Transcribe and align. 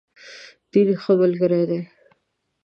دین، 0.71 0.89
ښه 1.01 1.13
ملګری 1.21 1.63
دی. 1.69 1.79